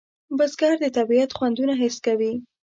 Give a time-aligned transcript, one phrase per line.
[0.37, 2.33] بزګر د طبیعت خوندونه حس کوي